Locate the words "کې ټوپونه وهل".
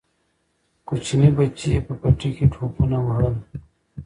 2.35-3.35